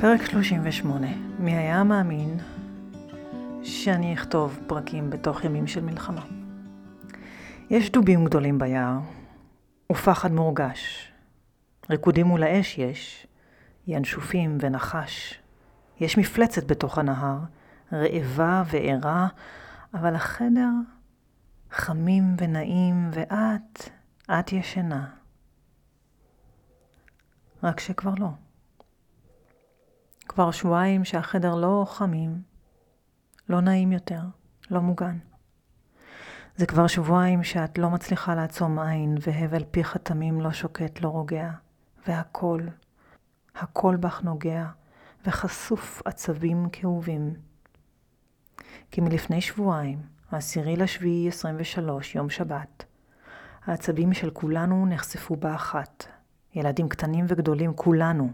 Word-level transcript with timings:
פרק 0.00 0.22
38. 0.22 1.06
מי 1.38 1.56
היה 1.56 1.84
מאמין 1.84 2.38
שאני 3.62 4.14
אכתוב 4.14 4.60
פרקים 4.66 5.10
בתוך 5.10 5.44
ימים 5.44 5.66
של 5.66 5.84
מלחמה? 5.84 6.24
יש 7.70 7.90
דובים 7.90 8.24
גדולים 8.24 8.58
ביער, 8.58 8.98
ופחד 9.92 10.32
מורגש. 10.32 11.12
ריקודים 11.90 12.26
מול 12.26 12.42
האש 12.42 12.78
יש, 12.78 13.26
ינשופים 13.86 14.58
ונחש. 14.60 15.40
יש 16.00 16.18
מפלצת 16.18 16.64
בתוך 16.70 16.98
הנהר, 16.98 17.38
רעבה 17.92 18.62
וערה, 18.66 19.28
אבל 19.94 20.14
החדר 20.14 20.70
חמים 21.70 22.36
ונעים, 22.38 23.10
ואת, 23.12 23.88
את 24.30 24.52
ישנה. 24.52 25.08
רק 27.62 27.80
שכבר 27.80 28.14
לא. 28.18 28.28
כבר 30.30 30.50
שבועיים 30.50 31.04
שהחדר 31.04 31.54
לא 31.54 31.84
חמים, 31.88 32.42
לא 33.48 33.60
נעים 33.60 33.92
יותר, 33.92 34.20
לא 34.70 34.80
מוגן. 34.80 35.18
זה 36.56 36.66
כבר 36.66 36.86
שבועיים 36.86 37.44
שאת 37.44 37.78
לא 37.78 37.90
מצליחה 37.90 38.34
לעצום 38.34 38.78
עין, 38.78 39.16
והבל 39.20 39.64
פיך 39.70 39.96
תמים 39.96 40.40
לא 40.40 40.52
שוקט, 40.52 41.00
לא 41.00 41.08
רוגע, 41.08 41.50
והכל, 42.06 42.60
הכל 43.54 43.96
בך 43.96 44.22
נוגע, 44.22 44.66
וחשוף 45.26 46.02
עצבים 46.04 46.68
כאובים. 46.72 47.34
כי 48.90 49.00
מלפני 49.00 49.40
שבועיים, 49.40 49.98
העשירי 50.30 50.76
לשביעי 50.76 51.28
23, 51.28 52.14
יום 52.14 52.30
שבת, 52.30 52.84
העצבים 53.64 54.12
של 54.12 54.30
כולנו 54.30 54.86
נחשפו 54.86 55.36
באחת. 55.36 56.06
ילדים 56.54 56.88
קטנים 56.88 57.24
וגדולים, 57.28 57.72
כולנו. 57.74 58.30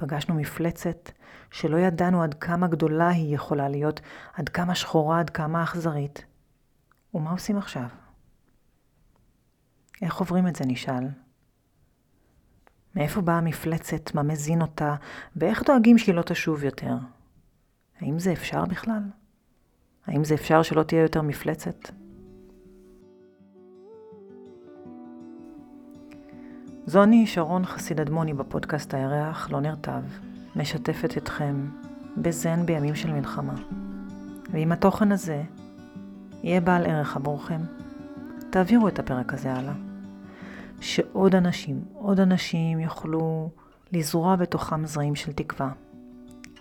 פגשנו 0.00 0.34
מפלצת 0.34 1.10
שלא 1.50 1.76
ידענו 1.76 2.22
עד 2.22 2.34
כמה 2.34 2.66
גדולה 2.66 3.08
היא 3.08 3.34
יכולה 3.34 3.68
להיות, 3.68 4.00
עד 4.34 4.48
כמה 4.48 4.74
שחורה, 4.74 5.20
עד 5.20 5.30
כמה 5.30 5.62
אכזרית. 5.62 6.24
ומה 7.14 7.30
עושים 7.30 7.58
עכשיו? 7.58 7.86
איך 10.02 10.16
עוברים 10.16 10.48
את 10.48 10.56
זה, 10.56 10.64
נשאל. 10.66 11.08
מאיפה 12.94 13.20
באה 13.20 13.38
המפלצת, 13.38 14.14
מה 14.14 14.22
מזין 14.22 14.62
אותה, 14.62 14.94
ואיך 15.36 15.62
דואגים 15.62 15.98
שהיא 15.98 16.14
לא 16.14 16.22
תשוב 16.22 16.64
יותר? 16.64 16.94
האם 18.00 18.18
זה 18.18 18.32
אפשר 18.32 18.64
בכלל? 18.64 19.02
האם 20.06 20.24
זה 20.24 20.34
אפשר 20.34 20.62
שלא 20.62 20.82
תהיה 20.82 21.02
יותר 21.02 21.22
מפלצת? 21.22 21.99
זו 26.90 27.02
אני, 27.02 27.26
שרון 27.26 27.66
חסיד 27.66 28.00
אדמוני 28.00 28.34
בפודקאסט 28.34 28.94
הירח 28.94 29.50
לא 29.50 29.60
נרטב, 29.60 30.02
משתפת 30.56 31.16
אתכם 31.16 31.66
בזן 32.16 32.66
בימים 32.66 32.94
של 32.94 33.12
מלחמה. 33.12 33.54
ואם 34.50 34.72
התוכן 34.72 35.12
הזה 35.12 35.42
יהיה 36.42 36.60
בעל 36.60 36.86
ערך 36.86 37.16
עבורכם, 37.16 37.60
תעבירו 38.50 38.88
את 38.88 38.98
הפרק 38.98 39.34
הזה 39.34 39.52
הלאה. 39.52 39.72
שעוד 40.80 41.34
אנשים, 41.34 41.80
עוד 41.94 42.20
אנשים 42.20 42.80
יוכלו 42.80 43.50
לזרוע 43.92 44.36
בתוכם 44.36 44.86
זרעים 44.86 45.14
של 45.14 45.32
תקווה. 45.32 45.70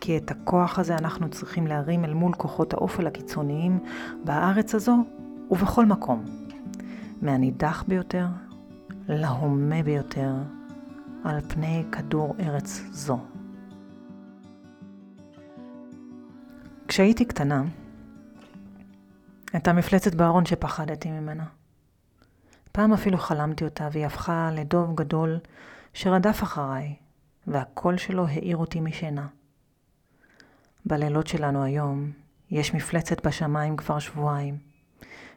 כי 0.01 0.17
את 0.17 0.31
הכוח 0.31 0.79
הזה 0.79 0.95
אנחנו 0.95 1.29
צריכים 1.29 1.67
להרים 1.67 2.05
אל 2.05 2.13
מול 2.13 2.33
כוחות 2.33 2.73
האופל 2.73 3.07
הקיצוניים 3.07 3.79
בארץ 4.23 4.75
הזו 4.75 4.97
ובכל 5.51 5.85
מקום. 5.85 6.25
מהנידח 7.21 7.83
ביותר 7.87 8.25
להומה 9.09 9.83
ביותר 9.83 10.33
על 11.23 11.41
פני 11.47 11.85
כדור 11.91 12.35
ארץ 12.39 12.81
זו. 12.91 13.19
כשהייתי 16.87 17.25
קטנה, 17.25 17.63
הייתה 19.53 19.73
מפלצת 19.73 20.15
בארון 20.15 20.45
שפחדתי 20.45 21.11
ממנה. 21.11 21.45
פעם 22.71 22.93
אפילו 22.93 23.17
חלמתי 23.17 23.63
אותה 23.63 23.87
והיא 23.91 24.05
הפכה 24.05 24.49
לדוב 24.53 24.95
גדול 24.95 25.39
שרדף 25.93 26.43
אחריי, 26.43 26.95
והקול 27.47 27.97
שלו 27.97 28.27
העיר 28.27 28.57
אותי 28.57 28.79
משינה. 28.79 29.27
בלילות 30.85 31.27
שלנו 31.27 31.63
היום 31.63 32.11
יש 32.51 32.73
מפלצת 32.73 33.27
בשמיים 33.27 33.77
כבר 33.77 33.99
שבועיים. 33.99 34.68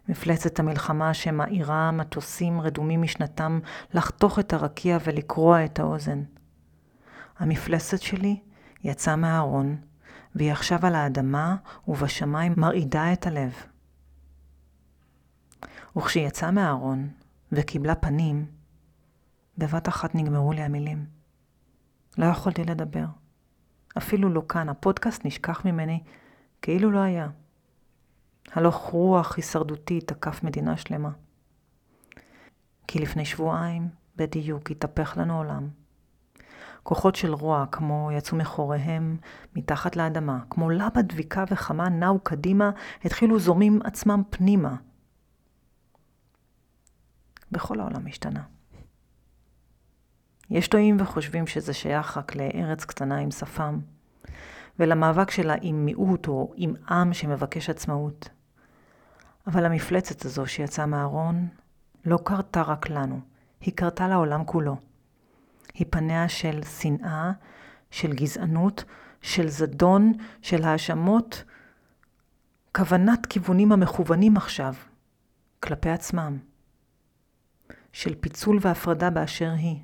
מפלצת 0.09 0.59
המלחמה 0.59 1.15
שמאירה 1.15 1.91
מטוסים 1.91 2.61
רדומים 2.61 3.03
משנתם 3.03 3.61
לחתוך 3.95 4.39
את 4.39 4.53
הרקיע 4.53 4.99
ולקרוע 5.05 5.65
את 5.65 5.79
האוזן. 5.79 6.23
המפלצת 7.39 8.03
שלי 8.03 8.41
יצאה 8.85 9.17
מהארון, 9.17 9.77
והיא 10.35 10.53
עכשיו 10.53 10.87
על 10.87 10.95
האדמה 10.95 11.57
ובשמיים 11.89 12.55
מרעידה 12.57 13.13
את 13.13 13.27
הלב. 13.27 13.53
וכשהיא 15.97 16.27
יצאה 16.27 16.51
מהארון 16.51 17.09
וקיבלה 17.53 17.95
פנים, 17.95 18.47
בבת 19.59 19.89
אחת 19.89 20.15
נגמרו 20.15 20.53
לי 20.53 20.63
המילים. 20.63 21.07
לא 22.19 22.27
יכולתי 22.27 22.65
לדבר. 22.65 23.05
אפילו 23.99 24.29
לא 24.29 24.43
כאן, 24.49 24.69
הפודקאסט 24.69 25.25
נשכח 25.25 25.65
ממני 25.65 26.03
כאילו 26.63 26.91
לא 26.91 26.99
היה. 26.99 27.29
הלוך 28.53 28.77
רוח 28.77 29.37
הישרדותי 29.37 30.01
תקף 30.01 30.43
מדינה 30.43 30.77
שלמה. 30.77 31.11
כי 32.87 32.99
לפני 32.99 33.25
שבועיים, 33.25 33.89
בדיוק, 34.17 34.71
התהפך 34.71 35.17
לנו 35.17 35.37
עולם. 35.37 35.69
כוחות 36.83 37.17
של 37.17 37.35
רוע, 37.35 37.65
כמו 37.73 38.11
יצאו 38.13 38.37
מחוריהם 38.37 39.17
מתחת 39.57 39.97
לאדמה, 39.97 40.39
כמו 40.51 40.71
לבה 40.71 41.03
דביקה 41.03 41.45
וחמה 41.51 41.89
נעו 41.89 42.19
קדימה, 42.19 42.71
התחילו 43.05 43.39
זורמים 43.39 43.81
עצמם 43.85 44.23
פנימה. 44.31 44.77
בכל 47.53 47.81
העולם 47.81 48.07
השתנה. 48.07 48.43
יש 50.51 50.69
טועים 50.69 50.97
וחושבים 51.01 51.47
שזה 51.47 51.73
שייך 51.73 52.17
רק 52.17 52.37
לארץ 52.37 52.85
קטנה 52.85 53.19
עם 53.19 53.31
שפם, 53.31 53.81
ולמאבק 54.79 55.31
שלה 55.31 55.55
עם 55.63 55.85
מיעוט 55.85 56.29
או 56.29 56.53
עם 56.57 56.75
עם 56.91 57.15
שמבקש 57.15 57.71
עצמאות. 57.71 58.29
אבל 59.47 59.65
המפלצת 59.65 60.25
הזו 60.25 60.47
שיצאה 60.47 60.87
מהארון 60.87 61.49
לא 62.05 62.19
קרתה 62.25 62.63
רק 62.63 62.91
לנו, 62.91 63.21
היא 63.61 63.75
קרתה 63.77 64.09
לעולם 64.09 64.45
כולו. 64.45 64.77
היא 65.75 65.87
פניה 65.91 66.29
של 66.29 66.63
שנאה, 66.65 67.33
של 67.91 68.13
גזענות, 68.13 68.85
של 69.23 69.49
זדון, 69.49 70.13
של 70.43 70.65
האשמות, 70.65 71.45
כוונת 72.77 73.27
כיוונים 73.27 73.73
המכוונים 73.73 74.37
עכשיו 74.37 74.75
כלפי 75.61 75.91
עצמם, 75.91 76.39
של 77.93 78.15
פיצול 78.21 78.59
והפרדה 78.61 79.11
באשר 79.11 79.51
היא. 79.51 79.81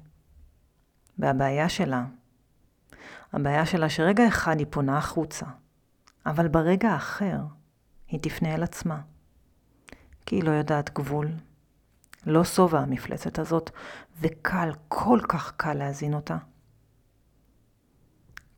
והבעיה 1.18 1.68
שלה, 1.68 2.04
הבעיה 3.32 3.66
שלה 3.66 3.88
שרגע 3.88 4.28
אחד 4.28 4.58
היא 4.58 4.66
פונה 4.70 4.98
החוצה, 4.98 5.46
אבל 6.26 6.48
ברגע 6.48 6.88
האחר 6.90 7.40
היא 8.08 8.20
תפנה 8.22 8.54
אל 8.54 8.62
עצמה. 8.62 9.00
כי 10.28 10.36
היא 10.36 10.44
לא 10.44 10.50
יודעת 10.50 10.94
גבול. 10.94 11.28
לא 12.26 12.44
שובע 12.44 12.80
המפלצת 12.80 13.38
הזאת, 13.38 13.70
וקל, 14.20 14.70
כל 14.88 15.18
כך 15.28 15.52
קל 15.56 15.74
להזין 15.74 16.14
אותה. 16.14 16.36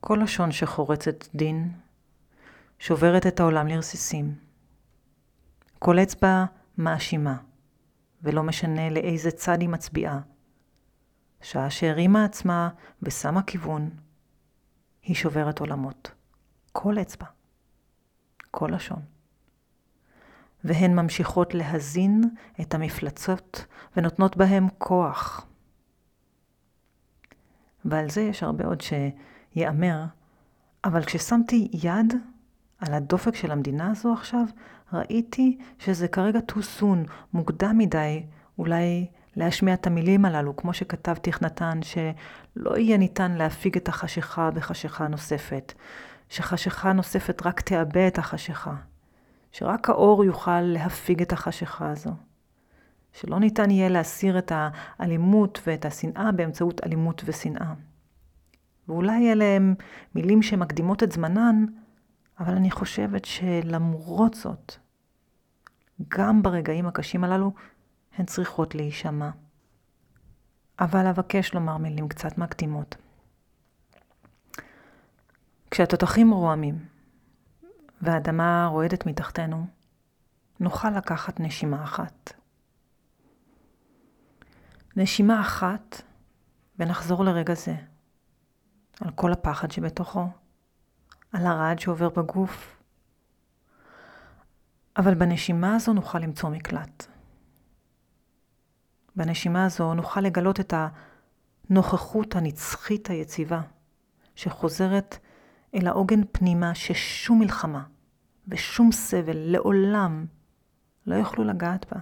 כל 0.00 0.20
לשון 0.22 0.52
שחורצת 0.52 1.34
דין, 1.34 1.72
שוברת 2.78 3.26
את 3.26 3.40
העולם 3.40 3.66
לרסיסים. 3.66 4.34
כל 5.78 5.98
אצבע 5.98 6.44
מאשימה, 6.78 7.36
ולא 8.22 8.42
משנה 8.42 8.90
לאיזה 8.90 9.30
צד 9.30 9.60
היא 9.60 9.68
מצביעה. 9.68 10.20
שעה 11.40 11.70
שהרימה 11.70 12.24
עצמה 12.24 12.68
ושמה 13.02 13.42
כיוון, 13.42 13.90
היא 15.02 15.16
שוברת 15.16 15.60
עולמות. 15.60 16.10
כל 16.72 16.98
אצבע. 16.98 17.26
כל 18.50 18.70
לשון. 18.74 19.19
והן 20.64 20.94
ממשיכות 20.94 21.54
להזין 21.54 22.22
את 22.60 22.74
המפלצות 22.74 23.64
ונותנות 23.96 24.36
בהם 24.36 24.68
כוח. 24.78 25.46
ועל 27.84 28.10
זה 28.10 28.20
יש 28.20 28.42
הרבה 28.42 28.64
עוד 28.66 28.80
שיאמר, 28.80 30.04
אבל 30.84 31.04
כששמתי 31.04 31.68
יד 31.72 32.14
על 32.78 32.94
הדופק 32.94 33.34
של 33.34 33.50
המדינה 33.50 33.90
הזו 33.90 34.12
עכשיו, 34.12 34.44
ראיתי 34.92 35.58
שזה 35.78 36.08
כרגע 36.08 36.38
too 36.52 36.80
soon, 36.80 37.10
מוקדם 37.32 37.78
מדי 37.78 38.22
אולי 38.58 39.06
להשמיע 39.36 39.74
את 39.74 39.86
המילים 39.86 40.24
הללו, 40.24 40.56
כמו 40.56 40.74
שכתב 40.74 41.14
תכנתן, 41.14 41.80
שלא 41.82 42.78
יהיה 42.78 42.96
ניתן 42.96 43.32
להפיג 43.32 43.76
את 43.76 43.88
החשיכה 43.88 44.50
בחשיכה 44.50 45.08
נוספת, 45.08 45.72
שחשיכה 46.28 46.92
נוספת 46.92 47.46
רק 47.46 47.60
תאבא 47.60 48.06
את 48.06 48.18
החשיכה. 48.18 48.74
שרק 49.52 49.90
האור 49.90 50.24
יוכל 50.24 50.60
להפיג 50.60 51.22
את 51.22 51.32
החשיכה 51.32 51.90
הזו. 51.90 52.10
שלא 53.12 53.40
ניתן 53.40 53.70
יהיה 53.70 53.88
להסיר 53.88 54.38
את 54.38 54.52
האלימות 54.54 55.60
ואת 55.66 55.84
השנאה 55.84 56.32
באמצעות 56.32 56.80
אלימות 56.86 57.22
ושנאה. 57.24 57.74
ואולי 58.88 59.32
אלה 59.32 59.44
הם 59.44 59.74
מילים 60.14 60.42
שמקדימות 60.42 61.02
את 61.02 61.12
זמנן, 61.12 61.64
אבל 62.40 62.54
אני 62.54 62.70
חושבת 62.70 63.24
שלמרות 63.24 64.34
זאת, 64.34 64.76
גם 66.08 66.42
ברגעים 66.42 66.86
הקשים 66.86 67.24
הללו, 67.24 67.52
הן 68.16 68.24
צריכות 68.24 68.74
להישמע. 68.74 69.30
אבל 70.80 71.06
אבקש 71.06 71.54
לומר 71.54 71.76
מילים 71.76 72.08
קצת 72.08 72.38
מקדימות. 72.38 72.96
כשהתותחים 75.70 76.30
רועמים 76.30 76.78
והאדמה 78.00 78.66
רועדת 78.66 79.06
מתחתנו, 79.06 79.66
נוכל 80.60 80.90
לקחת 80.90 81.40
נשימה 81.40 81.84
אחת. 81.84 82.32
נשימה 84.96 85.40
אחת 85.40 86.02
ונחזור 86.78 87.24
לרגע 87.24 87.54
זה, 87.54 87.74
על 89.00 89.10
כל 89.10 89.32
הפחד 89.32 89.70
שבתוכו, 89.70 90.26
על 91.32 91.46
הרעד 91.46 91.78
שעובר 91.78 92.08
בגוף, 92.08 92.76
אבל 94.96 95.14
בנשימה 95.14 95.76
הזו 95.76 95.92
נוכל 95.92 96.18
למצוא 96.18 96.50
מקלט. 96.50 97.06
בנשימה 99.16 99.64
הזו 99.64 99.94
נוכל 99.94 100.20
לגלות 100.20 100.60
את 100.60 100.74
הנוכחות 101.70 102.36
הנצחית 102.36 103.10
היציבה, 103.10 103.60
שחוזרת 104.34 105.18
אל 105.74 105.86
העוגן 105.86 106.20
פנימה 106.32 106.74
ששום 106.74 107.38
מלחמה 107.38 107.82
ושום 108.48 108.92
סבל 108.92 109.36
לעולם 109.36 110.26
לא 111.06 111.14
יוכלו 111.14 111.44
לגעת 111.44 111.92
בה. 111.92 112.00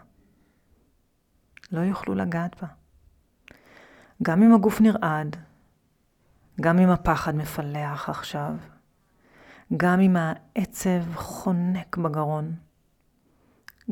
לא 1.72 1.80
יוכלו 1.80 2.14
לגעת 2.14 2.62
בה. 2.62 2.68
גם 4.22 4.42
אם 4.42 4.54
הגוף 4.54 4.80
נרעד, 4.80 5.36
גם 6.60 6.78
אם 6.78 6.90
הפחד 6.90 7.36
מפלח 7.36 8.08
עכשיו, 8.08 8.54
גם 9.76 10.00
אם 10.00 10.16
העצב 10.16 11.14
חונק 11.14 11.96
בגרון, 11.96 12.54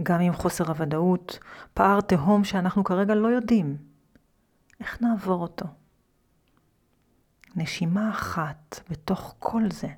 גם 0.02 0.20
עם 0.20 0.32
חוסר 0.32 0.68
הוודאות, 0.68 1.38
פער 1.74 2.00
תהום 2.00 2.44
שאנחנו 2.44 2.84
כרגע 2.84 3.14
לא 3.14 3.28
יודעים. 3.28 3.76
איך 4.80 5.02
נעבור 5.02 5.42
אותו? 5.42 5.66
נשימה 7.56 8.10
אחת 8.10 8.80
בתוך 8.90 9.34
כל 9.38 9.62
זה 9.70 9.88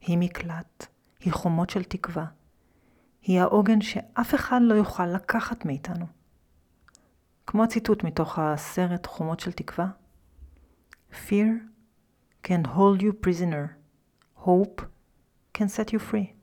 היא 0.00 0.18
מקלט, 0.18 0.86
היא 1.20 1.32
חומות 1.32 1.70
של 1.70 1.84
תקווה, 1.84 2.26
היא 3.22 3.40
העוגן 3.40 3.80
שאף 3.80 4.34
אחד 4.34 4.60
לא 4.62 4.74
יוכל 4.74 5.06
לקחת 5.06 5.64
מאיתנו. 5.64 6.06
כמו 7.46 7.64
הציטוט 7.64 8.04
מתוך 8.04 8.38
הסרט 8.38 9.06
חומות 9.06 9.40
של 9.40 9.52
תקווה, 9.52 9.88
Fear 11.12 11.52
can 12.46 12.64
hold 12.64 13.00
you 13.00 13.12
prisoner, 13.26 13.66
hope 14.44 14.82
can 15.58 15.68
set 15.68 15.92
you 15.92 16.12
free. 16.12 16.34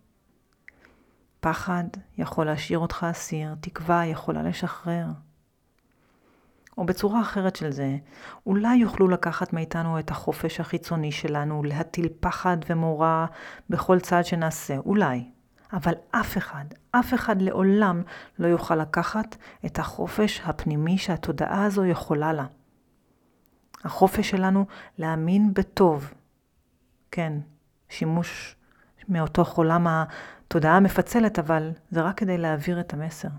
פחד 1.40 1.84
יכול 2.18 2.46
להשאיר 2.46 2.80
אותך 2.80 3.06
אסיר, 3.12 3.56
תקווה 3.62 4.06
יכולה 4.06 4.44
לשחרר. 4.44 5.06
או 6.78 6.86
בצורה 6.86 7.22
אחרת 7.22 7.56
של 7.56 7.72
זה, 7.72 7.98
אולי 8.46 8.76
יוכלו 8.76 9.08
לקחת 9.08 9.54
מאיתנו 9.54 10.00
את 10.00 10.12
החופש 10.12 10.60
החיצוני 10.60 11.12
שלנו, 11.12 11.64
להטיל 11.64 12.10
פחד 12.20 12.58
ומורא 12.70 13.26
בכל 13.70 14.00
צעד 14.00 14.26
שנעשה, 14.26 14.78
אולי. 14.78 15.24
אבל 15.74 15.94
אף 16.12 16.38
אחד, 16.38 16.66
אף 16.92 17.14
אחד 17.14 17.42
לעולם 17.42 18.02
לא 18.40 18.48
יוכל 18.48 18.76
לקחת 18.76 19.36
את 19.66 19.80
החופש 19.80 20.42
הפנימי 20.46 20.98
שהתודעה 20.98 21.66
הזו 21.66 21.86
יכולה 21.86 22.34
לה. 22.34 22.46
החופש 23.84 24.30
שלנו 24.30 24.66
להאמין 24.98 25.54
בטוב. 25.54 26.14
כן, 27.12 27.34
שימוש 27.90 28.56
מאותו 29.10 29.46
חולם 29.46 29.88
התודעה 29.88 30.80
מפצלת, 30.80 31.40
אבל 31.40 31.72
זה 31.92 32.02
רק 32.02 32.18
כדי 32.18 32.38
להעביר 32.38 32.80
את 32.80 32.94
המסר. 32.94 33.30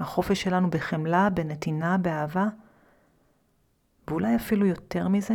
החופש 0.00 0.42
שלנו 0.42 0.70
בחמלה, 0.70 1.30
בנתינה, 1.30 1.98
באהבה, 1.98 2.46
ואולי 4.08 4.36
אפילו 4.36 4.66
יותר 4.66 5.08
מזה, 5.08 5.34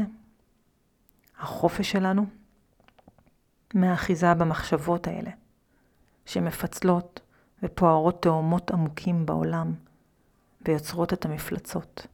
החופש 1.40 1.92
שלנו 1.92 2.26
מהאחיזה 3.74 4.34
במחשבות 4.34 5.08
האלה, 5.08 5.32
שמפצלות 6.26 7.20
ופוערות 7.64 8.22
תאומות 8.22 8.72
עמוקים 8.72 9.26
בעולם 9.26 9.74
ויוצרות 10.62 11.14
את 11.14 11.26
המפלצות. 11.26 12.08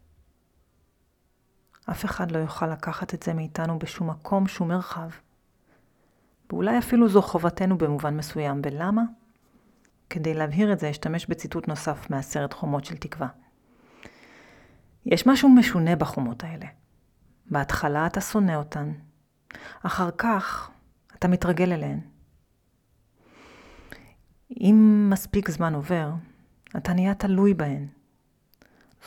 אף 1.91 2.05
אחד 2.05 2.31
לא 2.31 2.37
יוכל 2.37 2.67
לקחת 2.67 3.13
את 3.13 3.23
זה 3.23 3.33
מאיתנו 3.33 3.79
בשום 3.79 4.09
מקום, 4.09 4.47
שום 4.47 4.67
מרחב. 4.67 5.09
ואולי 6.51 6.77
אפילו 6.77 7.09
זו 7.09 7.21
חובתנו 7.21 7.77
במובן 7.77 8.17
מסוים. 8.17 8.61
ולמה? 8.63 9.01
כדי 10.09 10.33
להבהיר 10.33 10.73
את 10.73 10.79
זה, 10.79 10.89
אשתמש 10.89 11.25
בציטוט 11.25 11.67
נוסף 11.67 12.09
מהסרט 12.09 12.53
חומות 12.53 12.85
של 12.85 12.97
תקווה. 12.97 13.27
יש 15.05 15.27
משהו 15.27 15.49
משונה 15.49 15.95
בחומות 15.95 16.43
האלה. 16.43 16.65
בהתחלה 17.51 18.07
אתה 18.07 18.21
שונא 18.21 18.55
אותן, 18.55 18.91
אחר 19.83 20.09
כך 20.17 20.71
אתה 21.15 21.27
מתרגל 21.27 21.73
אליהן. 21.73 21.99
אם 24.51 25.07
מספיק 25.09 25.49
זמן 25.49 25.73
עובר, 25.75 26.11
אתה 26.77 26.93
נהיה 26.93 27.15
תלוי 27.15 27.53
בהן. 27.53 27.87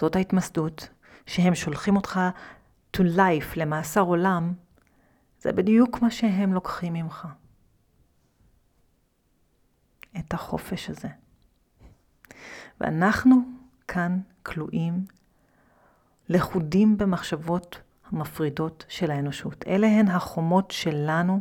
זאת 0.01 0.17
ההתמסדות, 0.17 0.89
שהם 1.27 1.55
שולחים 1.55 1.97
אותך 1.97 2.21
to 2.97 3.01
life, 3.01 3.57
למאסר 3.57 4.01
עולם, 4.01 4.53
זה 5.41 5.53
בדיוק 5.53 6.03
מה 6.03 6.11
שהם 6.11 6.53
לוקחים 6.53 6.93
ממך. 6.93 7.29
את 10.19 10.35
החופש 10.35 10.91
הזה. 10.91 11.09
ואנחנו 12.81 13.37
כאן 13.89 14.21
כלואים, 14.43 15.05
לכודים 16.29 16.99
במחשבות 16.99 17.81
המפרידות 18.11 18.85
של 18.89 19.11
האנושות. 19.11 19.65
אלה 19.67 19.87
הן 19.87 20.09
החומות 20.09 20.71
שלנו, 20.71 21.41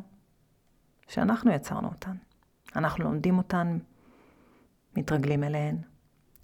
שאנחנו 1.07 1.51
יצרנו 1.51 1.87
אותן. 1.87 2.15
אנחנו 2.75 3.03
לומדים 3.03 3.37
אותן, 3.37 3.77
מתרגלים 4.97 5.43
אליהן, 5.43 5.77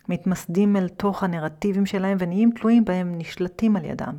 מתמסדים 0.10 0.76
אל 0.76 0.90
תוך 0.90 1.24
הנרטיבים 1.24 1.86
שלהם 1.86 2.18
ונהיים 2.20 2.52
תלויים 2.52 2.86
בהם, 2.86 3.18
נשלטים 3.18 3.76
על 3.76 3.86
ידם. 3.86 4.18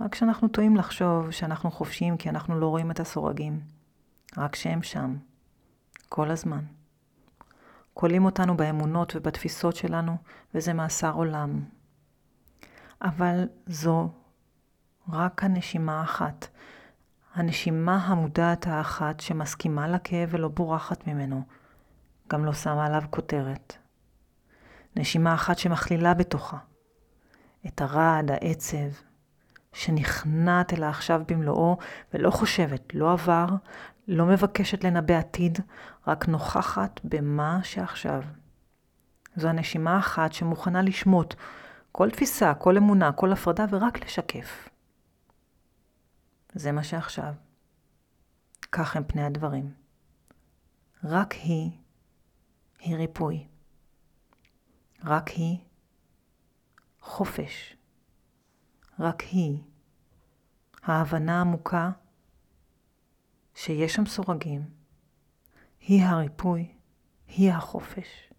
רק 0.00 0.12
כשאנחנו 0.12 0.48
טועים 0.48 0.76
לחשוב 0.76 1.30
שאנחנו 1.30 1.70
חופשיים 1.70 2.16
כי 2.16 2.28
אנחנו 2.28 2.60
לא 2.60 2.68
רואים 2.68 2.90
את 2.90 3.00
הסורגים, 3.00 3.60
רק 4.36 4.56
שהם 4.56 4.82
שם, 4.82 5.16
כל 6.08 6.30
הזמן. 6.30 6.64
כולאים 7.94 8.24
אותנו 8.24 8.56
באמונות 8.56 9.16
ובתפיסות 9.16 9.76
שלנו, 9.76 10.16
וזה 10.54 10.72
מאסר 10.72 11.12
עולם. 11.12 11.60
אבל 13.04 13.48
זו 13.66 14.08
רק 15.08 15.44
הנשימה 15.44 16.00
האחת, 16.00 16.48
הנשימה 17.34 17.96
המודעת 17.96 18.66
האחת 18.66 19.20
שמסכימה 19.20 19.88
לכאב 19.88 20.28
ולא 20.32 20.48
בורחת 20.48 21.06
ממנו, 21.06 21.42
גם 22.28 22.44
לא 22.44 22.52
שמה 22.52 22.86
עליו 22.86 23.02
כותרת. 23.10 23.76
נשימה 24.96 25.34
אחת 25.34 25.58
שמכלילה 25.58 26.14
בתוכה 26.14 26.56
את 27.66 27.80
הרעד, 27.80 28.30
העצב, 28.30 28.88
שנכנעת 29.72 30.72
אל 30.72 30.82
העכשיו 30.82 31.22
במלואו 31.28 31.78
ולא 32.14 32.30
חושבת, 32.30 32.94
לא 32.94 33.12
עבר, 33.12 33.46
לא 34.08 34.26
מבקשת 34.26 34.84
לנבא 34.84 35.14
עתיד, 35.14 35.58
רק 36.06 36.28
נוכחת 36.28 37.00
במה 37.04 37.60
שעכשיו. 37.62 38.22
זו 39.36 39.48
הנשימה 39.48 39.96
האחת 39.96 40.32
שמוכנה 40.32 40.82
לשמוט 40.82 41.34
כל 41.96 42.10
תפיסה, 42.10 42.54
כל 42.54 42.76
אמונה, 42.76 43.12
כל 43.12 43.32
הפרדה, 43.32 43.64
ורק 43.70 44.04
לשקף. 44.04 44.68
זה 46.52 46.72
מה 46.72 46.84
שעכשיו. 46.84 47.34
כך 48.72 48.96
הם 48.96 49.04
פני 49.04 49.24
הדברים. 49.24 49.74
רק 51.04 51.32
היא, 51.32 51.70
היא 52.78 52.96
ריפוי. 52.96 53.46
רק 55.04 55.28
היא, 55.28 55.58
חופש. 57.00 57.76
רק 58.98 59.20
היא, 59.20 59.62
ההבנה 60.82 61.38
העמוקה 61.38 61.90
שיש 63.54 63.94
שם 63.94 64.06
סורגים, 64.06 64.64
היא 65.80 66.04
הריפוי, 66.04 66.74
היא 67.28 67.52
החופש, 67.52 68.32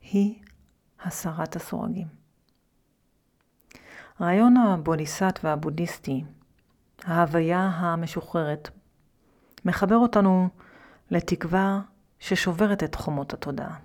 היא 0.00 0.42
הסרת 1.00 1.56
הסורגים. 1.56 2.21
רעיון 4.20 4.56
הבודיסט 4.56 5.40
והבודהיסטי, 5.44 6.24
ההוויה 7.04 7.60
המשוחררת, 7.60 8.70
מחבר 9.64 9.96
אותנו 9.96 10.48
לתקווה 11.10 11.80
ששוברת 12.18 12.82
את 12.82 12.94
חומות 12.94 13.32
התודעה, 13.32 13.76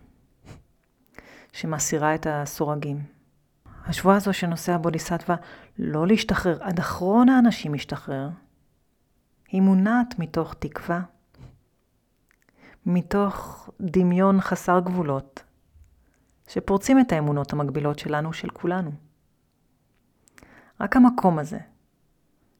שמסירה 1.53 2.15
את 2.15 2.27
הסורגים. 2.29 3.01
השבועה 3.85 4.15
הזו 4.15 4.33
שנושא 4.33 4.73
הבודיסטווה 4.73 5.35
לא 5.79 6.07
להשתחרר, 6.07 6.63
עד 6.63 6.79
אחרון 6.79 7.29
האנשים 7.29 7.73
משתחרר, 7.73 8.29
היא 9.47 9.61
מונעת 9.61 10.19
מתוך 10.19 10.53
תקווה, 10.53 11.01
מתוך 12.85 13.69
דמיון 13.81 14.41
חסר 14.41 14.79
גבולות, 14.79 15.43
שפורצים 16.47 16.99
את 16.99 17.11
האמונות 17.11 17.53
המקבילות 17.53 17.99
שלנו, 17.99 18.33
של 18.33 18.49
כולנו. 18.49 19.06
רק 20.81 20.95
המקום 20.95 21.39
הזה, 21.39 21.59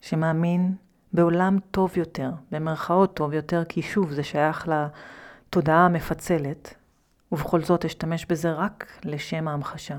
שמאמין 0.01 0.75
בעולם 1.13 1.57
טוב 1.71 1.97
יותר, 1.97 2.31
במרכאות 2.51 3.15
טוב 3.15 3.33
יותר, 3.33 3.63
כי 3.69 3.81
שוב, 3.81 4.12
זה 4.12 4.24
שייך 4.24 4.67
לתודעה 4.67 5.86
המפצלת, 5.86 6.74
ובכל 7.31 7.62
זאת 7.62 7.86
אשתמש 7.86 8.25
בזה 8.25 8.51
רק 8.51 9.00
לשם 9.05 9.47
ההמחשה. 9.47 9.97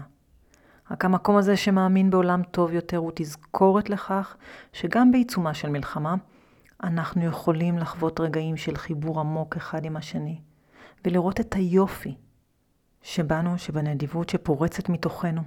רק 0.91 1.05
המקום 1.05 1.37
הזה 1.37 1.57
שמאמין 1.57 2.11
בעולם 2.11 2.43
טוב 2.43 2.73
יותר 2.73 2.97
הוא 2.97 3.13
תזכורת 3.15 3.91
לכך 3.91 4.37
שגם 4.73 5.13
בעיצומה 5.13 5.55
של 5.55 5.69
מלחמה, 5.69 6.15
אנחנו 6.85 7.25
יכולים 7.25 7.79
לחוות 7.79 8.21
רגעים 8.21 8.57
של 8.57 8.77
חיבור 8.77 9.21
עמוק 9.21 9.57
אחד 9.57 9.85
עם 9.85 9.97
השני, 9.97 10.41
ולראות 11.05 11.41
את 11.41 11.55
היופי 11.55 12.15
שבנו, 13.03 13.59
שבנדיבות 13.59 14.29
שפורצת 14.29 14.89
מתוכנו, 14.89 15.43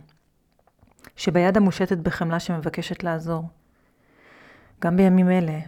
שביד 1.16 1.58
המושטת 1.58 1.98
בחמלה 1.98 2.40
שמבקשת 2.40 3.04
לעזור. 3.04 3.50
גם 4.82 4.98
בימים 4.98 5.30
אלה, 5.30 5.60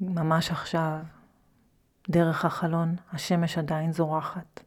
ממש 0.00 0.50
עכשיו, 0.50 0.98
דרך 2.10 2.44
החלון, 2.44 2.96
השמש 3.12 3.58
עדיין 3.58 3.92
זורחת. 3.92 4.64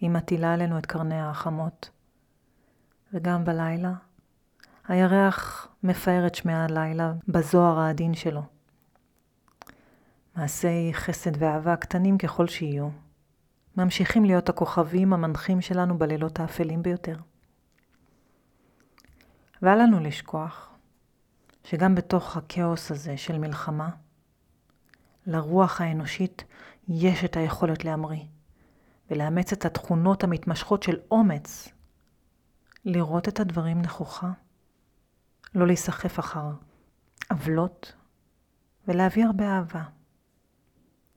היא 0.00 0.10
מטילה 0.10 0.54
עלינו 0.54 0.78
את 0.78 0.86
קרניה 0.86 1.30
החמות. 1.30 1.90
וגם 3.12 3.44
בלילה, 3.44 3.92
הירח 4.88 5.68
מפאר 5.82 6.26
את 6.26 6.34
שמי 6.34 6.52
הלילה 6.54 7.12
בזוהר 7.28 7.78
העדין 7.78 8.14
שלו. 8.14 8.42
מעשי 10.36 10.90
חסד 10.92 11.42
ואהבה 11.42 11.76
קטנים 11.76 12.18
ככל 12.18 12.46
שיהיו, 12.46 12.88
ממשיכים 13.76 14.24
להיות 14.24 14.48
הכוכבים 14.48 15.12
המנחים 15.12 15.60
שלנו 15.60 15.98
בלילות 15.98 16.40
האפלים 16.40 16.82
ביותר. 16.82 17.16
ואל 19.62 19.82
לנו 19.82 20.00
לשכוח 20.00 20.70
שגם 21.64 21.94
בתוך 21.94 22.36
הכאוס 22.36 22.90
הזה 22.90 23.16
של 23.16 23.38
מלחמה, 23.38 23.90
לרוח 25.26 25.80
האנושית 25.80 26.44
יש 26.88 27.24
את 27.24 27.36
היכולת 27.36 27.84
להמריא 27.84 28.24
ולאמץ 29.10 29.52
את 29.52 29.64
התכונות 29.64 30.24
המתמשכות 30.24 30.82
של 30.82 30.96
אומץ, 31.10 31.68
לראות 32.84 33.28
את 33.28 33.40
הדברים 33.40 33.82
נכוחה, 33.82 34.30
לא 35.54 35.66
להיסחף 35.66 36.18
אחר 36.18 36.50
עוולות 37.30 37.94
ולהביא 38.88 39.24
הרבה 39.24 39.44
אהבה, 39.44 39.82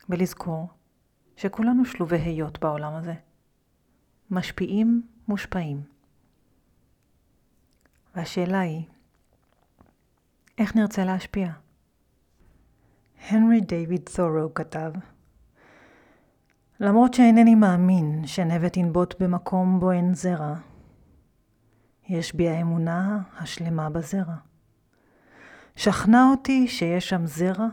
ולזכור 0.10 0.70
שכולנו 1.38 1.86
שלובי 1.86 2.18
היות 2.18 2.60
בעולם 2.60 2.94
הזה, 2.94 3.14
משפיעים, 4.32 5.08
מושפעים. 5.28 5.93
והשאלה 8.16 8.60
היא, 8.60 8.84
איך 10.58 10.76
נרצה 10.76 11.06
להשפיע? 11.06 11.52
הנרי 13.30 13.62
דיוויד 13.62 14.10
תורו 14.16 14.54
כתב, 14.54 14.92
למרות 16.80 17.14
שאינני 17.14 17.56
מאמין 17.56 18.28
שנבט 18.28 18.78
ינבוט 18.78 19.22
במקום 19.22 19.80
בו 19.80 19.92
אין 19.92 20.14
זרע, 20.14 20.56
יש 22.10 22.36
בי 22.36 22.50
האמונה 22.50 23.22
השלמה 23.38 23.90
בזרע. 23.90 24.36
שכנע 25.76 26.28
אותי 26.32 26.68
שיש 26.68 27.10
שם 27.10 27.26
זרע, 27.26 27.68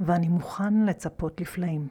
ואני 0.00 0.28
מוכן 0.28 0.84
לצפות 0.84 1.40
לפלאים. 1.40 1.88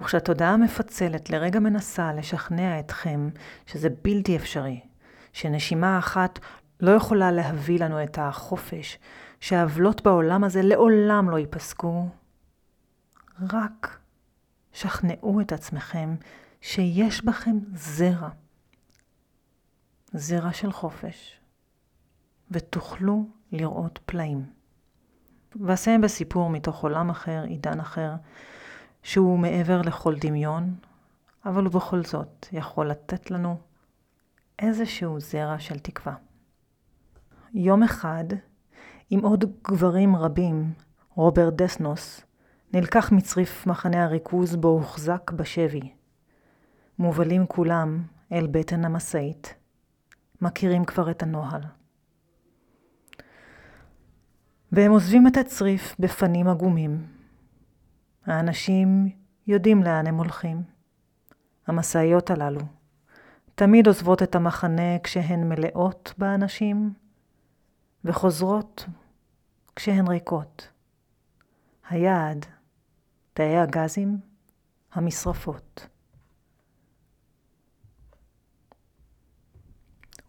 וכשהתודעה 0.00 0.50
המפצלת 0.50 1.30
לרגע 1.30 1.60
מנסה 1.60 2.12
לשכנע 2.12 2.80
אתכם 2.80 3.28
שזה 3.66 3.88
בלתי 4.02 4.36
אפשרי, 4.36 4.80
שנשימה 5.34 5.98
אחת 5.98 6.38
לא 6.80 6.90
יכולה 6.90 7.30
להביא 7.30 7.84
לנו 7.84 8.02
את 8.02 8.18
החופש, 8.18 8.98
שהעוולות 9.40 10.02
בעולם 10.02 10.44
הזה 10.44 10.62
לעולם 10.62 11.30
לא 11.30 11.38
ייפסקו, 11.38 12.08
רק 13.50 13.98
שכנעו 14.72 15.40
את 15.40 15.52
עצמכם 15.52 16.14
שיש 16.60 17.24
בכם 17.24 17.56
זרע, 17.74 18.28
זרע 20.12 20.52
של 20.52 20.72
חופש, 20.72 21.40
ותוכלו 22.50 23.26
לראות 23.52 23.98
פלאים. 24.06 24.46
ואסיים 25.60 26.00
בסיפור 26.00 26.50
מתוך 26.50 26.82
עולם 26.82 27.10
אחר, 27.10 27.42
עידן 27.42 27.80
אחר, 27.80 28.12
שהוא 29.02 29.38
מעבר 29.38 29.82
לכל 29.82 30.14
דמיון, 30.18 30.74
אבל 31.46 31.64
הוא 31.64 31.72
בכל 31.72 32.04
זאת 32.04 32.46
יכול 32.52 32.90
לתת 32.90 33.30
לנו 33.30 33.58
איזשהו 34.58 35.20
זרע 35.20 35.58
של 35.58 35.78
תקווה. 35.78 36.14
יום 37.54 37.82
אחד, 37.82 38.24
עם 39.10 39.20
עוד 39.20 39.44
גברים 39.64 40.16
רבים, 40.16 40.72
רוברט 41.14 41.54
דסנוס, 41.54 42.20
נלקח 42.72 43.12
מצריף 43.12 43.66
מחנה 43.66 44.04
הריכוז 44.04 44.56
בו 44.56 44.68
הוחזק 44.68 45.30
בשבי. 45.30 45.92
מובלים 46.98 47.46
כולם 47.46 48.02
אל 48.32 48.46
בטן 48.46 48.84
המשאית. 48.84 49.54
מכירים 50.40 50.84
כבר 50.84 51.10
את 51.10 51.22
הנוהל. 51.22 51.60
והם 54.72 54.92
עוזבים 54.92 55.26
את 55.26 55.36
הצריף 55.36 55.94
בפנים 55.98 56.48
עגומים. 56.48 57.06
האנשים 58.26 59.08
יודעים 59.46 59.82
לאן 59.82 60.06
הם 60.06 60.14
הולכים. 60.16 60.62
המשאיות 61.66 62.30
הללו 62.30 62.60
תמיד 63.54 63.86
עוזבות 63.86 64.22
את 64.22 64.34
המחנה 64.34 64.98
כשהן 65.02 65.48
מלאות 65.48 66.14
באנשים, 66.18 66.92
וחוזרות 68.04 68.86
כשהן 69.76 70.08
ריקות. 70.08 70.68
היעד, 71.88 72.46
תאי 73.32 73.56
הגזים, 73.56 74.18
המשרפות. 74.92 75.86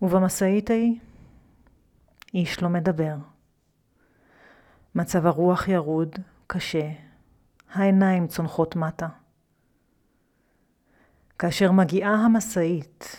ובמשאית 0.02 0.70
ההיא 0.70 1.00
איש 2.34 2.62
לא 2.62 2.70
מדבר. 2.70 3.16
מצב 4.96 5.26
הרוח 5.26 5.68
ירוד, 5.68 6.16
קשה, 6.48 6.92
העיניים 7.74 8.28
צונחות 8.28 8.76
מטה. 8.76 9.08
כאשר 11.40 11.72
מגיעה 11.72 12.14
המשאית 12.14 13.16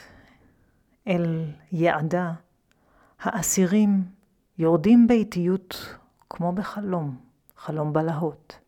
אל 1.08 1.52
יעדה, 1.73 2.32
האסירים 3.20 4.04
יורדים 4.58 5.06
באיטיות 5.06 5.96
כמו 6.30 6.52
בחלום, 6.52 7.16
חלום 7.56 7.92
בלהות. 7.92 8.58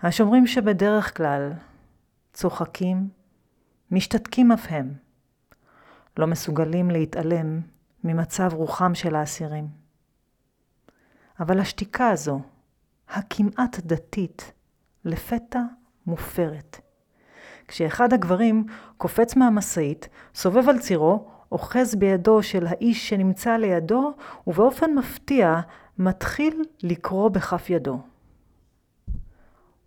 השומרים 0.00 0.46
שבדרך 0.46 1.16
כלל 1.16 1.52
צוחקים, 2.32 3.08
משתתקים 3.90 4.52
אף 4.52 4.66
הם, 4.68 4.94
לא 6.16 6.26
מסוגלים 6.26 6.90
להתעלם 6.90 7.60
ממצב 8.04 8.50
רוחם 8.52 8.94
של 8.94 9.16
האסירים. 9.16 9.68
אבל 11.40 11.60
השתיקה 11.60 12.08
הזו, 12.08 12.40
הכמעט 13.08 13.80
דתית, 13.80 14.52
לפתע 15.04 15.60
מופרת. 16.06 16.85
כשאחד 17.68 18.12
הגברים 18.12 18.66
קופץ 18.96 19.36
מהמשאית, 19.36 20.08
סובב 20.34 20.68
על 20.68 20.78
צירו, 20.78 21.24
אוחז 21.52 21.94
בידו 21.94 22.42
של 22.42 22.66
האיש 22.66 23.08
שנמצא 23.08 23.56
לידו, 23.56 24.12
ובאופן 24.46 24.94
מפתיע 24.94 25.60
מתחיל 25.98 26.64
לקרוא 26.82 27.28
בכף 27.28 27.70
ידו. 27.70 28.00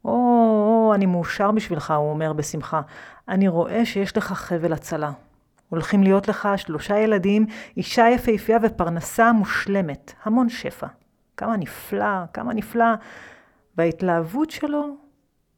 או, 0.05 0.11
או, 0.11 0.91
אני 0.95 1.05
מאושר 1.05 1.51
בשבילך, 1.51 1.91
הוא 1.91 2.09
אומר 2.09 2.33
בשמחה. 2.33 2.81
אני 3.27 3.47
רואה 3.47 3.85
שיש 3.85 4.17
לך 4.17 4.33
חבל 4.33 4.73
הצלה. 4.73 5.11
הולכים 5.69 6.03
להיות 6.03 6.27
לך 6.27 6.49
שלושה 6.55 6.97
ילדים, 6.97 7.45
אישה 7.77 8.09
יפהפייה 8.09 8.57
ופרנסה 8.63 9.31
מושלמת. 9.31 10.13
המון 10.23 10.49
שפע. 10.49 10.87
כמה 11.37 11.57
נפלא, 11.57 12.25
כמה 12.33 12.53
נפלא. 12.53 12.85
וההתלהבות 13.77 14.51
שלו 14.51 14.95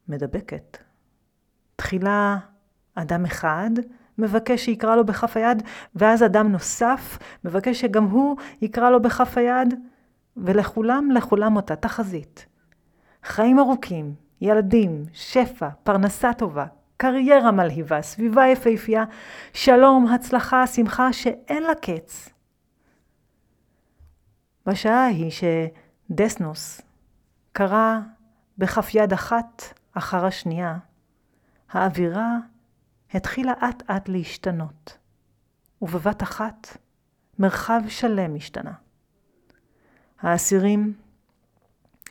מדבקת. 0.08 0.78
תחילה 1.92 2.36
אדם 2.94 3.24
אחד 3.24 3.70
מבקש 4.18 4.64
שיקרא 4.64 4.96
לו 4.96 5.06
בכף 5.06 5.36
היד, 5.36 5.62
ואז 5.94 6.22
אדם 6.22 6.52
נוסף 6.52 7.18
מבקש 7.44 7.80
שגם 7.80 8.04
הוא 8.04 8.36
יקרא 8.60 8.90
לו 8.90 9.02
בכף 9.02 9.38
היד, 9.38 9.74
ולכולם, 10.36 11.10
לכולם 11.10 11.56
אותה 11.56 11.76
תחזית. 11.76 12.46
חיים 13.24 13.58
ארוכים, 13.58 14.14
ילדים, 14.40 15.04
שפע, 15.12 15.68
פרנסה 15.82 16.32
טובה, 16.32 16.66
קריירה 16.96 17.50
מלהיבה, 17.50 18.02
סביבה 18.02 18.46
יפהפייה, 18.46 19.04
שלום, 19.52 20.06
הצלחה, 20.06 20.66
שמחה 20.66 21.12
שאין 21.12 21.62
לה 21.62 21.74
קץ. 21.74 22.28
בשעה 24.66 25.04
ההיא 25.04 25.30
שדסנוס 26.10 26.80
קרא 27.52 27.98
בכף 28.58 28.94
יד 28.94 29.12
אחת 29.12 29.62
אחר 29.94 30.26
השנייה, 30.26 30.76
האווירה 31.72 32.38
התחילה 33.14 33.52
אט 33.52 33.90
אט 33.90 34.08
להשתנות, 34.08 34.98
ובבת 35.82 36.22
אחת 36.22 36.76
מרחב 37.38 37.80
שלם 37.88 38.36
השתנה. 38.36 38.72
האסירים, 40.20 40.94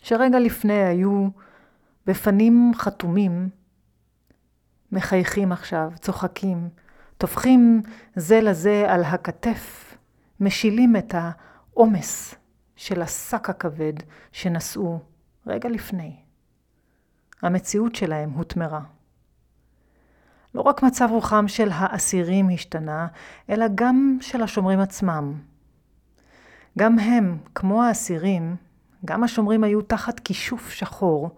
שרגע 0.01 0.39
לפני 0.39 0.83
היו 0.83 1.27
בפנים 2.05 2.71
חתומים, 2.75 3.49
מחייכים 4.91 5.51
עכשיו, 5.51 5.91
צוחקים, 6.01 6.69
טופחים 7.17 7.81
זה 8.15 8.41
לזה 8.41 8.85
על 8.87 9.03
הכתף, 9.03 9.95
משילים 10.39 10.95
את 10.95 11.15
העומס 11.17 12.35
של 12.75 13.01
השק 13.01 13.49
הכבד 13.49 13.93
שנשאו 14.31 14.99
רגע 15.47 15.69
לפני. 15.69 16.15
המציאות 17.41 17.95
שלהם 17.95 18.29
הותמרה. 18.29 18.81
לא 20.55 20.61
רק 20.61 20.83
מצב 20.83 21.07
רוחם 21.11 21.47
של 21.47 21.69
האסירים 21.73 22.49
השתנה, 22.49 23.07
אלא 23.49 23.65
גם 23.75 24.17
של 24.21 24.41
השומרים 24.41 24.79
עצמם. 24.79 25.33
גם 26.77 26.99
הם, 26.99 27.37
כמו 27.55 27.83
האסירים, 27.83 28.55
גם 29.05 29.23
השומרים 29.23 29.63
היו 29.63 29.81
תחת 29.81 30.19
כישוף 30.19 30.69
שחור, 30.69 31.29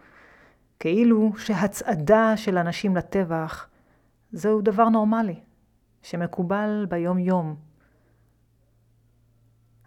כאילו 0.79 1.34
שהצעדה 1.38 2.38
של 2.38 2.58
אנשים 2.58 2.96
לטבח 2.96 3.67
זהו 4.32 4.62
דבר 4.62 4.89
נורמלי, 4.89 5.39
שמקובל 6.01 6.86
ביום-יום. 6.89 7.55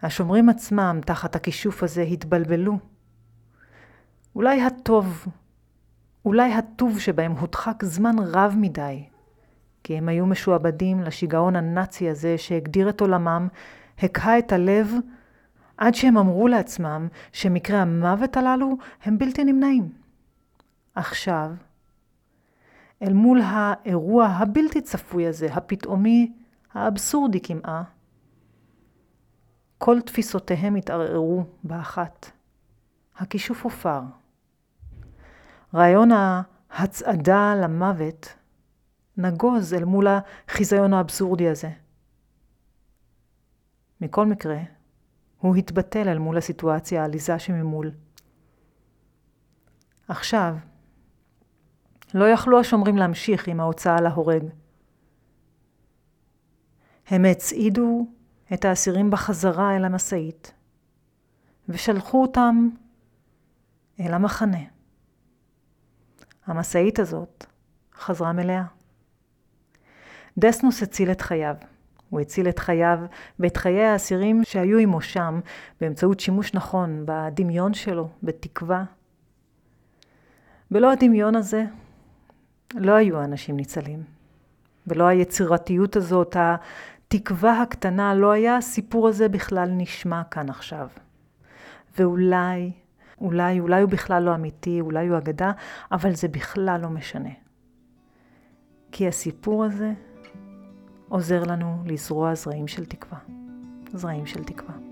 השומרים 0.03 0.49
עצמם 0.49 1.01
תחת 1.07 1.37
הכישוף 1.37 1.83
הזה 1.83 2.03
התבלבלו. 2.03 2.79
אולי 4.35 4.63
הטוב, 4.63 5.27
אולי 6.25 6.53
הטוב 6.55 6.99
שבהם 6.99 7.33
הודחק 7.33 7.85
זמן 7.85 8.17
רב 8.19 8.55
מדי, 8.57 9.05
כי 9.87 9.99
הם 9.99 10.09
היו 10.09 10.27
משועבדים 10.27 11.03
לשיגעון 11.03 11.57
הנאצי 11.57 12.09
הזה 12.09 12.39
שהגדיר 12.39 12.89
את 12.89 13.01
עולמם, 13.01 13.49
הקהה 13.99 14.39
את 14.39 14.53
הלב, 14.53 14.93
עד 15.77 15.95
שהם 15.95 16.19
אמרו 16.19 16.49
לעצמם 16.49 17.09
שמקרי 17.33 17.77
המוות 17.77 18.37
הללו 18.37 18.77
הם 19.05 19.19
בלתי 19.19 19.45
נמנעים. 19.45 19.93
עכשיו, 20.95 21.51
אל 23.03 23.13
מול 23.13 23.41
האירוע 23.45 24.27
הבלתי 24.27 24.81
צפוי 24.81 25.27
הזה, 25.27 25.49
הפתאומי, 25.53 26.33
האבסורדי 26.75 27.41
כמעה, 27.41 27.83
כל 29.79 30.01
תפיסותיהם 30.01 30.75
התערערו 30.75 31.45
באחת. 31.65 32.31
הכישוף 33.17 33.65
הופר. 33.65 34.01
רעיון 35.75 36.11
ההצעדה 36.71 37.55
למוות 37.55 38.35
נגוז 39.17 39.75
אל 39.75 39.85
מול 39.85 40.07
החיזיון 40.49 40.93
האבסורדי 40.93 41.49
הזה. 41.49 41.71
מכל 44.01 44.27
מקרה, 44.27 44.59
הוא 45.39 45.57
התבטל 45.57 46.09
אל 46.09 46.19
מול 46.19 46.37
הסיטואציה 46.37 47.03
העליזה 47.03 47.39
שממול. 47.39 47.91
עכשיו, 50.09 50.57
לא 52.15 52.29
יכלו 52.29 52.61
השומרים 52.61 52.97
להמשיך 52.97 53.49
עם 53.49 53.61
ההוצאה 53.61 54.01
להורג. 54.01 54.43
הם 57.07 57.25
הצעידו 57.25 58.07
את 58.55 58.65
האסירים 58.65 59.11
בחזרה 59.11 59.77
אל 59.77 59.85
המשאית, 59.85 60.53
ושלחו 61.69 62.23
אותם 62.23 62.69
אל 64.01 64.15
המחנה. 64.15 64.65
המשאית 66.47 66.99
הזאת 66.99 67.47
חזרה 67.95 68.33
מלאה. 68.33 68.76
דסנוס 70.39 70.83
הציל 70.83 71.11
את 71.11 71.21
חייו. 71.21 71.55
הוא 72.11 72.21
הציל 72.21 72.49
את 72.49 72.59
חייו 72.59 72.99
ואת 73.41 73.57
חיי 73.57 73.85
האסירים 73.85 74.45
שהיו 74.45 74.79
עמו 74.79 75.01
שם 75.01 75.41
באמצעות 75.81 76.21
שימוש 76.21 76.55
נכון 76.55 77.03
בדמיון 77.05 77.75
שלו, 77.75 78.09
בתקווה. 78.23 78.85
בלא 80.71 80.93
הדמיון 80.93 81.37
הזה 81.37 81.65
לא 82.75 82.93
היו 82.93 83.19
האנשים 83.19 83.57
ניצלים. 83.57 84.03
ולא 84.87 85.05
היצירתיות 85.05 85.97
הזאת, 85.97 86.37
התקווה 86.41 87.63
הקטנה, 87.63 88.15
לא 88.15 88.31
היה 88.31 88.57
הסיפור 88.57 89.09
הזה 89.09 89.29
בכלל 89.29 89.69
נשמע 89.73 90.23
כאן 90.25 90.51
עכשיו. 90.51 90.89
ואולי, 91.99 92.73
אולי, 93.21 93.61
אולי 93.61 93.83
הוא 93.83 93.91
בכלל 93.91 94.23
לא 94.23 94.35
אמיתי, 94.35 94.81
אולי 94.81 95.07
הוא 95.07 95.19
אגדה, 95.19 95.53
אבל 95.93 96.15
זה 96.15 96.29
בכלל 96.29 96.81
לא 96.83 96.89
משנה. 96.89 97.31
כי 98.93 99.09
הסיפור 99.09 99.65
הזה 99.65 99.93
עוזר 101.09 101.45
לנו 101.45 101.83
לזרוע 101.85 102.35
זרעים 102.35 102.69
של 102.69 102.85
תקווה. 102.85 103.19
זרעים 103.93 104.27
של 104.27 104.45
תקווה. 104.45 104.86